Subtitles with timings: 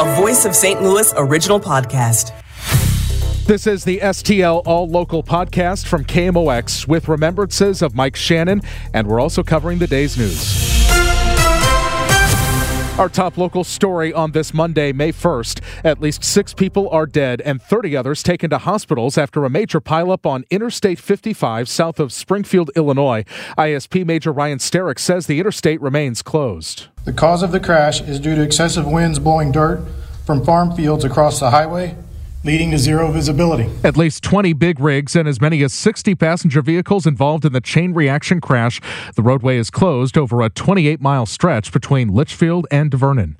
[0.00, 0.80] a Voice of St.
[0.80, 2.32] Louis original podcast.
[3.44, 8.62] This is the STL All Local podcast from KMOX with remembrances of Mike Shannon,
[8.94, 10.69] and we're also covering the day's news.
[13.00, 15.62] Our top local story on this Monday, May 1st.
[15.86, 19.80] At least six people are dead and 30 others taken to hospitals after a major
[19.80, 23.24] pileup on Interstate 55 south of Springfield, Illinois.
[23.56, 26.88] ISP Major Ryan Sterick says the interstate remains closed.
[27.06, 29.82] The cause of the crash is due to excessive winds blowing dirt
[30.26, 31.96] from farm fields across the highway
[32.42, 33.68] leading to zero visibility.
[33.84, 37.60] At least 20 big rigs and as many as 60 passenger vehicles involved in the
[37.60, 38.80] chain reaction crash.
[39.14, 43.36] The roadway is closed over a 28 mile stretch between Litchfield and Vernon.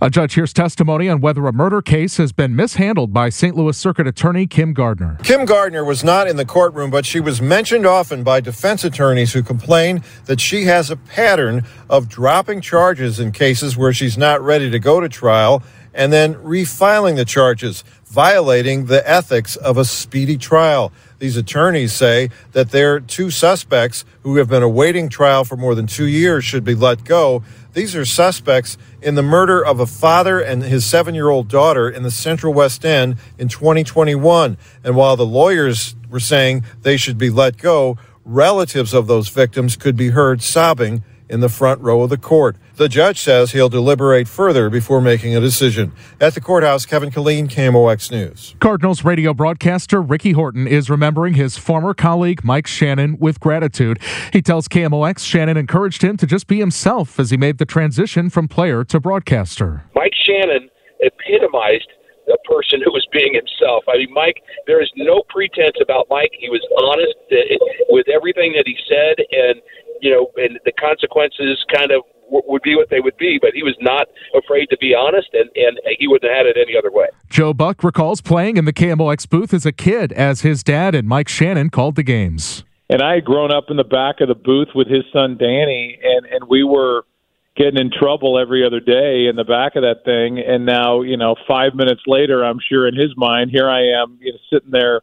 [0.00, 3.56] A judge hears testimony on whether a murder case has been mishandled by St.
[3.56, 5.18] Louis Circuit Attorney Kim Gardner.
[5.24, 9.32] Kim Gardner was not in the courtroom, but she was mentioned often by defense attorneys
[9.32, 14.40] who complain that she has a pattern of dropping charges in cases where she's not
[14.40, 15.62] ready to go to trial
[15.94, 17.84] and then refiling the charges,
[18.14, 20.92] violating the ethics of a speedy trial.
[21.18, 25.88] These attorneys say that their two suspects who have been awaiting trial for more than
[25.88, 27.42] two years should be let go.
[27.72, 31.90] These are suspects in the murder of a father and his seven year old daughter
[31.90, 34.56] in the Central West End in 2021.
[34.84, 39.74] And while the lawyers were saying they should be let go, relatives of those victims
[39.74, 42.56] could be heard sobbing in the front row of the court.
[42.76, 45.92] The judge says he'll deliberate further before making a decision.
[46.20, 48.56] At the courthouse, Kevin Killeen, KMOX News.
[48.58, 54.00] Cardinals radio broadcaster Ricky Horton is remembering his former colleague Mike Shannon with gratitude.
[54.32, 58.28] He tells KMOX Shannon encouraged him to just be himself as he made the transition
[58.28, 59.84] from player to broadcaster.
[59.94, 61.86] Mike Shannon epitomized
[62.26, 63.84] a person who was being himself.
[63.86, 66.32] I mean, Mike, there is no pretense about Mike.
[66.40, 67.14] He was honest
[67.90, 69.62] with everything that he said, and
[70.00, 73.62] you know, and the consequences kind of would be what they would be, but he
[73.62, 76.90] was not afraid to be honest, and, and he wouldn't have had it any other
[76.90, 77.06] way.
[77.28, 81.08] Joe Buck recalls playing in the KMOX booth as a kid as his dad and
[81.08, 82.64] Mike Shannon called the games.
[82.90, 85.98] And I had grown up in the back of the booth with his son Danny,
[86.02, 87.04] and, and we were
[87.56, 90.38] getting in trouble every other day in the back of that thing.
[90.38, 94.18] And now, you know, five minutes later, I'm sure in his mind, here I am
[94.20, 95.02] you know, sitting there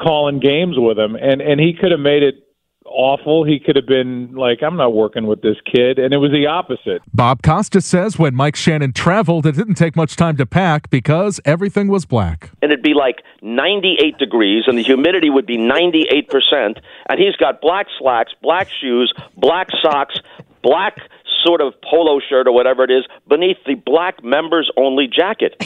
[0.00, 1.14] calling games with him.
[1.14, 2.46] And, and he could have made it
[2.86, 3.44] awful.
[3.44, 5.98] He could have been like, I'm not working with this kid.
[5.98, 7.02] And it was the opposite.
[7.12, 11.40] Bob Costas says when Mike Shannon traveled, it didn't take much time to pack because
[11.44, 12.50] everything was black.
[12.62, 16.80] And it'd be like 98 degrees, and the humidity would be 98%.
[17.08, 20.18] And he's got black slacks, black shoes, black socks,
[20.62, 20.98] black
[21.44, 25.56] sort of polo shirt or whatever it is beneath the black members only jacket.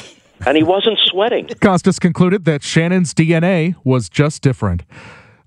[0.47, 1.49] And he wasn't sweating.
[1.61, 4.83] Costas concluded that Shannon's DNA was just different.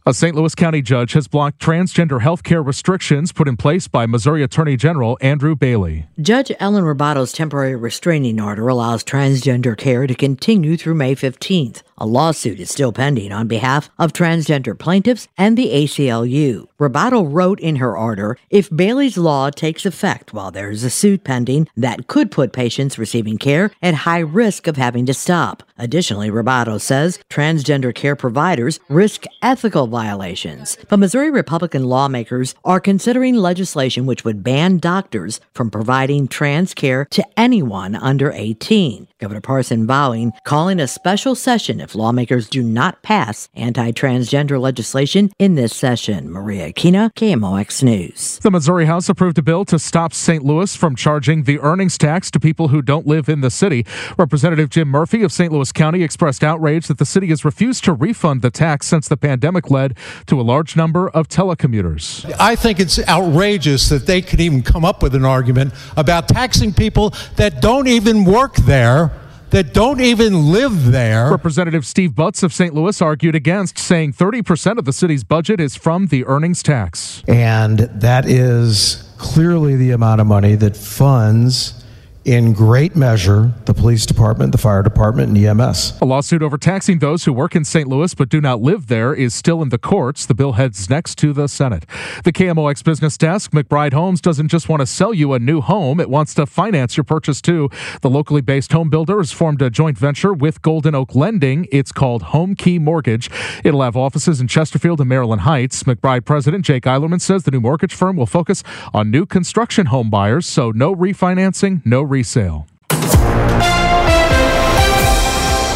[0.07, 0.33] A St.
[0.33, 4.77] Louis County judge has blocked transgender health care restrictions put in place by Missouri Attorney
[4.77, 6.05] General Andrew Bailey.
[6.21, 11.81] Judge Ellen Ribaudo's temporary restraining order allows transgender care to continue through May 15th.
[11.99, 16.67] A lawsuit is still pending on behalf of transgender plaintiffs and the ACLU.
[16.79, 21.23] Ribaudo wrote in her order if Bailey's law takes effect while there is a suit
[21.23, 25.63] pending, that could put patients receiving care at high risk of having to stop.
[25.79, 30.77] Additionally, Ribaudo says transgender care providers risk ethical violations.
[30.89, 37.05] But Missouri Republican lawmakers are considering legislation which would ban doctors from providing trans care
[37.05, 39.07] to anyone under 18.
[39.19, 45.31] Governor Parson vowing calling a special session if lawmakers do not pass anti transgender legislation
[45.39, 46.29] in this session.
[46.29, 48.39] Maria Kina, KMOX News.
[48.39, 50.43] The Missouri House approved a bill to stop St.
[50.43, 53.85] Louis from charging the earnings tax to people who don't live in the city.
[54.17, 55.51] Representative Jim Murphy of St.
[55.51, 59.17] Louis County expressed outrage that the city has refused to refund the tax since the
[59.17, 62.29] pandemic led to a large number of telecommuters.
[62.37, 66.73] I think it's outrageous that they could even come up with an argument about taxing
[66.73, 69.11] people that don't even work there
[69.49, 71.31] that don't even live there.
[71.31, 72.73] Representative Steve Butz of St.
[72.73, 77.23] Louis argued against, saying 30% of the city's budget is from the earnings tax.
[77.27, 81.83] And that is clearly the amount of money that funds
[82.27, 85.97] in great measure the police department, the fire department, and EMS.
[86.01, 87.87] A lawsuit over taxing those who work in St.
[87.87, 90.25] Louis but do not live there is still in the courts.
[90.25, 91.85] The bill heads next to the Senate.
[92.25, 96.01] The KMOX business desk, McBride Homes, doesn't just want to sell you a new home,
[96.01, 97.69] it wants to finance your purchase too.
[98.01, 101.65] The locally based home builder has formed a joint venture with Golden Oak Lending.
[101.71, 103.31] It's called Home Key Mortgage.
[103.63, 105.83] It'll have offices in Chesterfield and Maryland Heights.
[105.83, 108.63] McBride president Jake Eilerman says the new mortgage firm will focus
[108.93, 112.65] on new construction home buyers, so no refinancing, no re- resale.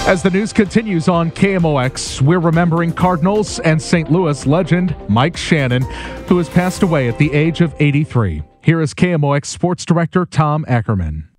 [0.08, 4.12] As the news continues on KMOX, we're remembering Cardinals and St.
[4.12, 5.84] Louis legend Mike Shannon,
[6.28, 8.42] who has passed away at the age of 83.
[8.64, 11.30] Here is KMOX sports director Tom Ackerman.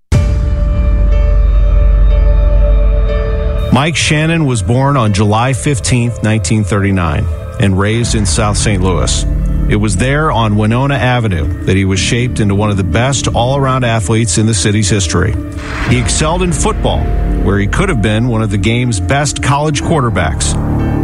[3.73, 7.25] Mike Shannon was born on July 15, 1939,
[7.59, 8.81] and raised in South St.
[8.81, 9.25] Louis.
[9.69, 13.27] It was there on Winona Avenue that he was shaped into one of the best
[13.29, 15.33] all around athletes in the city's history.
[15.89, 16.99] He excelled in football,
[17.43, 20.53] where he could have been one of the game's best college quarterbacks,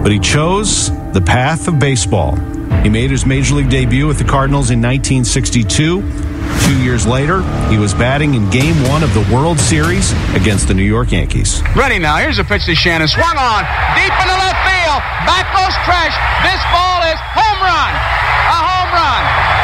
[0.04, 2.36] but he chose the path of baseball.
[2.84, 6.02] He made his major league debut with the Cardinals in 1962.
[6.62, 10.74] Two years later, he was batting in game one of the World Series against the
[10.74, 11.64] New York Yankees.
[11.76, 12.18] Ready now.
[12.18, 13.08] Here's a pitch to Shannon.
[13.08, 13.64] Swung on.
[13.96, 15.02] Deep into left field.
[15.26, 16.16] Back goes Tresh.
[16.44, 18.29] This ball is home run.
[18.60, 19.60] Home run.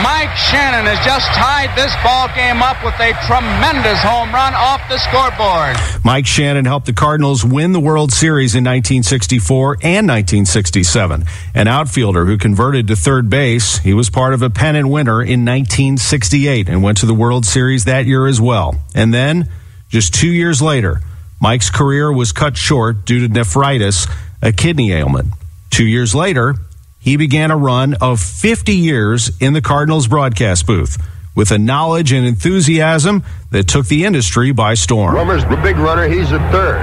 [0.00, 4.80] Mike Shannon has just tied this ball game up with a tremendous home run off
[4.88, 5.76] the scoreboard.
[6.02, 11.24] Mike Shannon helped the Cardinals win the World Series in 1964 and 1967.
[11.54, 15.44] An outfielder who converted to third base, he was part of a pennant winner in
[15.44, 18.80] 1968 and went to the World Series that year as well.
[18.94, 19.50] And then,
[19.90, 21.02] just two years later,
[21.38, 24.06] Mike's career was cut short due to nephritis,
[24.40, 25.34] a kidney ailment.
[25.72, 26.54] Two years later,
[26.98, 31.02] he began a run of 50 years in the Cardinals broadcast booth
[31.34, 35.14] with a knowledge and enthusiasm that took the industry by storm.
[35.14, 36.06] Brummer's the big runner.
[36.06, 36.82] He's a third.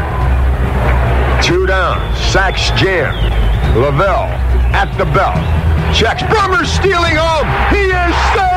[1.44, 2.00] Two down.
[2.32, 3.14] Sacks jam.
[3.80, 4.26] Lavelle
[4.74, 5.38] at the belt.
[5.96, 6.24] Checks.
[6.24, 7.46] Brummer stealing home.
[7.70, 8.49] He is saved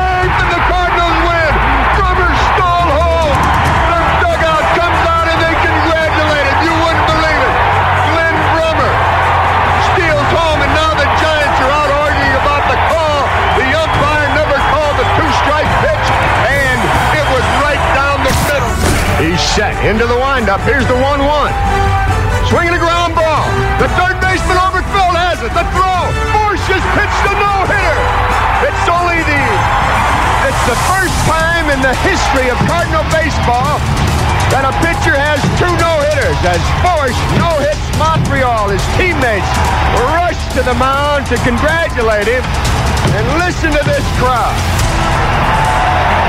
[19.93, 20.57] into the windup.
[20.65, 21.21] Here's the 1-1.
[22.49, 23.45] Swinging a ground ball.
[23.77, 25.53] The third baseman Oberkfell has it.
[25.53, 26.09] The throw.
[26.33, 27.99] Forsch just pitched a no-hitter.
[28.65, 29.43] It's only the
[30.49, 33.77] it's the first time in the history of Cardinal baseball
[34.49, 36.41] that a pitcher has two no-hitters.
[36.41, 39.45] As Forsch no-hits Montreal, his teammates
[40.17, 42.41] rush to the mound to congratulate him.
[43.13, 44.57] And listen to this crowd.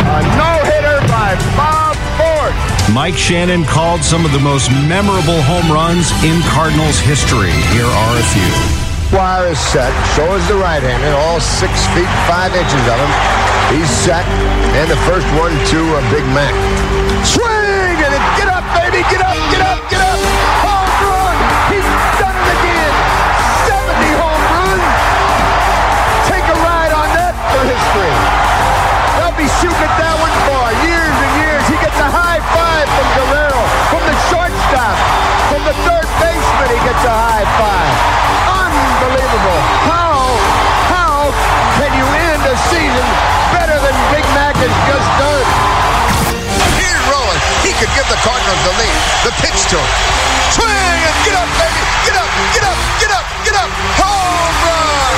[0.04, 1.83] A no-hitter by Ford.
[2.92, 7.54] Mike Shannon called some of the most memorable home runs in Cardinals history.
[7.72, 8.52] Here are a few.
[9.16, 9.94] Wire is set.
[10.14, 11.16] So is the right-hander.
[11.16, 13.12] All six feet five inches of him.
[13.72, 14.26] He's set.
[14.76, 16.52] And the first one to a Big Mac.
[17.24, 20.18] Swing and it, get up, baby, get up, get up, get up.
[20.66, 20.73] Home
[35.82, 36.68] third baseman.
[36.70, 37.94] He gets a high five.
[38.46, 39.60] Unbelievable.
[39.90, 40.14] How,
[40.94, 41.18] how
[41.82, 43.06] can you end a season
[43.50, 45.46] better than Big Mac has just done?
[46.78, 47.38] Here's Rolen.
[47.66, 48.96] He could give the Cardinals the lead.
[49.26, 49.90] The pitch to him.
[50.54, 51.82] Swing and get up, baby.
[52.06, 53.70] Get up, get up, get up, get up.
[53.98, 55.16] Home run.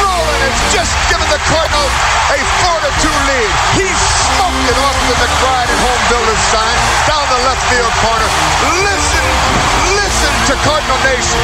[0.00, 1.94] Rolen has just given the Cardinals
[2.32, 3.50] a 4 to 2 lead.
[3.76, 8.28] He smoked it off the McBride and Home Builders sign down the left field corner.
[8.82, 9.25] Listen
[10.46, 11.42] to Cardinal Nation.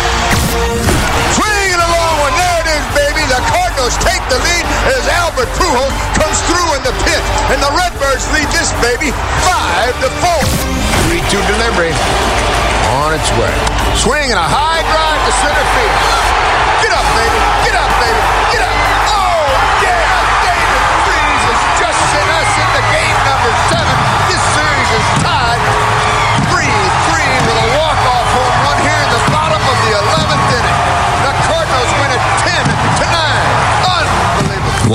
[1.35, 2.35] Swing it along one.
[2.39, 3.27] There it is, baby.
[3.27, 4.65] The Cardinals take the lead
[4.95, 7.19] as Albert Pujols comes through in the pit.
[7.51, 11.19] And the Redbirds lead this baby 5 to 4.
[11.19, 11.91] 3-2 delivery
[13.03, 13.51] on its way.
[13.99, 15.33] Swing and a high drive to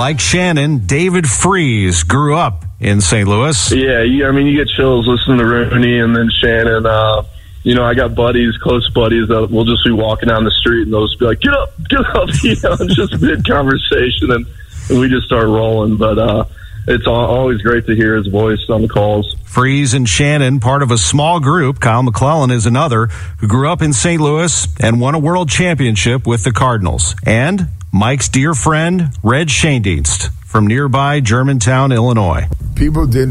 [0.07, 3.27] Like Shannon, David Freese grew up in St.
[3.27, 3.73] Louis.
[3.73, 6.85] Yeah, you, I mean, you get chills listening to Rooney and then Shannon.
[6.85, 7.23] Uh,
[7.63, 10.83] you know, I got buddies, close buddies that will just be walking down the street
[10.83, 14.45] and they'll just be like, "Get up, get up!" You know, just mid conversation, and,
[14.87, 15.97] and we just start rolling.
[15.97, 16.45] But uh,
[16.87, 19.35] it's always great to hear his voice on the calls.
[19.43, 21.81] Freeze and Shannon, part of a small group.
[21.81, 23.07] Kyle McClellan is another
[23.39, 24.21] who grew up in St.
[24.21, 27.13] Louis and won a world championship with the Cardinals.
[27.25, 32.47] And Mike's dear friend, Red Schoendienst from nearby Germantown, Illinois.
[32.75, 33.29] People did,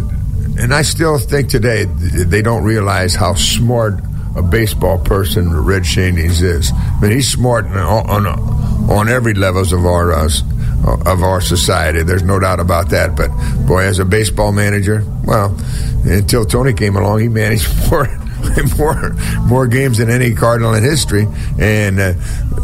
[0.58, 4.00] and I still think today they don't realize how smart
[4.34, 6.72] a baseball person Red Schoendienst is.
[6.74, 8.26] I mean, he's smart on on,
[8.90, 10.28] on every levels of our uh,
[10.84, 12.02] of our society.
[12.02, 13.14] There's no doubt about that.
[13.14, 13.28] But
[13.68, 15.56] boy, as a baseball manager, well,
[16.02, 18.08] until Tony came along, he managed more
[18.76, 22.14] more more games than any Cardinal in history, and uh,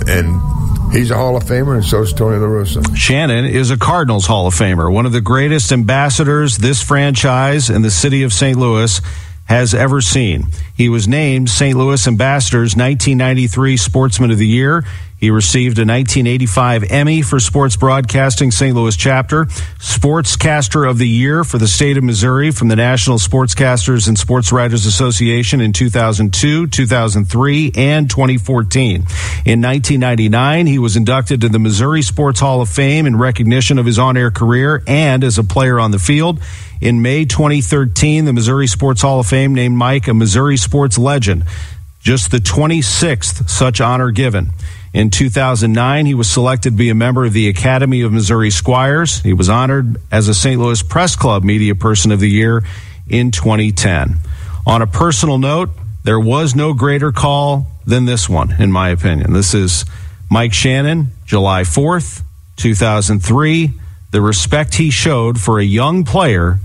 [0.09, 0.62] and.
[0.93, 2.95] He's a Hall of Famer, and so is Tony La Russa.
[2.95, 7.83] Shannon is a Cardinals Hall of Famer, one of the greatest ambassadors this franchise and
[7.83, 8.59] the city of St.
[8.59, 9.01] Louis
[9.47, 10.49] has ever seen.
[10.77, 11.79] He was named St.
[11.79, 14.85] Louis Ambassador's 1993 Sportsman of the Year.
[15.23, 18.75] He received a 1985 Emmy for Sports Broadcasting St.
[18.75, 19.45] Louis chapter,
[19.79, 24.51] Sportscaster of the Year for the state of Missouri from the National Sportscasters and Sports
[24.51, 28.95] Writers Association in 2002, 2003, and 2014.
[28.97, 33.87] In 1999, he was inducted to the Missouri Sports Hall of Fame in recognition of
[33.87, 36.41] his on-air career and as a player on the field.
[36.81, 41.45] In May 2013, the Missouri Sports Hall of Fame named Mike a Missouri sports legend,
[42.03, 44.51] just the 26th such honor given.
[44.93, 49.21] In 2009, he was selected to be a member of the Academy of Missouri Squires.
[49.23, 50.61] He was honored as a St.
[50.61, 52.63] Louis Press Club Media Person of the Year
[53.09, 54.17] in 2010.
[54.67, 55.71] On a personal note,
[56.05, 59.33] there was no greater call than this one, in my opinion.
[59.33, 59.85] This is
[60.31, 62.23] Mike Shannon, July 4th,
[62.57, 63.71] 2003.
[64.11, 66.59] The respect he showed for a young player,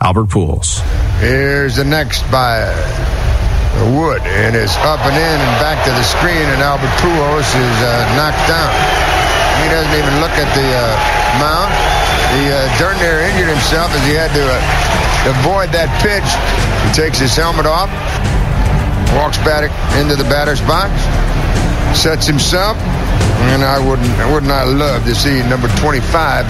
[0.00, 0.80] Albert Pujols.
[1.18, 3.33] Here's the next by
[3.82, 7.76] Wood, and it's up and in and back to the screen, and Albert Pujols is
[7.82, 8.72] uh, knocked down.
[9.62, 10.86] He doesn't even look at the uh,
[11.42, 11.70] mound.
[12.38, 16.26] He uh, darn near injured himself as he had to uh, avoid that pitch.
[16.86, 17.90] He takes his helmet off,
[19.18, 19.66] walks back
[19.98, 20.94] into the batter's box,
[21.98, 22.78] sets himself,
[23.52, 26.46] and I wouldn't, I would not I love to see number 25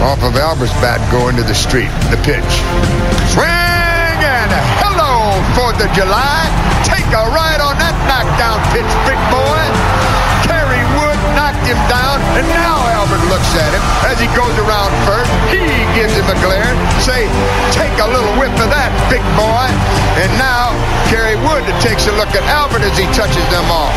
[0.00, 1.90] off of Albert's bat go into the street.
[2.12, 2.52] The pitch.
[3.32, 3.65] Swing
[5.56, 6.44] 4th of July.
[6.84, 9.64] Take a ride on that knockdown pitch, big boy.
[10.44, 14.92] Kerry Wood knocked him down, and now Albert looks at him as he goes around
[15.08, 15.32] first.
[15.48, 15.64] He
[15.96, 16.68] gives him a glare.
[17.00, 17.24] Say,
[17.72, 19.66] take a little whiff of that, big boy.
[20.20, 20.76] And now
[21.08, 23.96] Kerry Wood takes a look at Albert as he touches them all.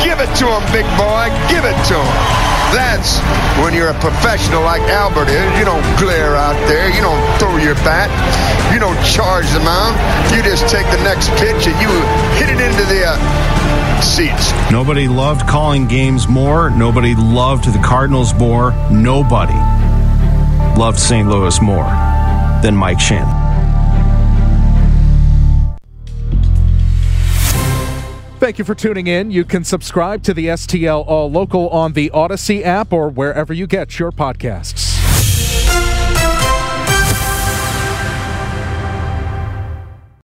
[0.00, 1.28] Give it to him, big boy.
[1.52, 2.16] Give it to him.
[2.72, 3.20] That's
[3.60, 5.46] when you're a professional like Albert is.
[5.60, 6.88] You don't glare out there.
[6.88, 8.08] You don't throw your bat.
[8.72, 9.98] You don't charge the mound.
[10.34, 11.90] You just take the next pitch and you
[12.38, 14.52] hit it into the uh, seats.
[14.70, 16.70] Nobody loved calling games more.
[16.70, 18.72] Nobody loved the Cardinals more.
[18.90, 19.54] Nobody
[20.78, 21.28] loved St.
[21.28, 21.84] Louis more
[22.62, 23.42] than Mike Shannon.
[28.44, 29.30] Thank you for tuning in.
[29.30, 33.66] You can subscribe to the STL All Local on the Odyssey app or wherever you
[33.66, 34.93] get your podcasts.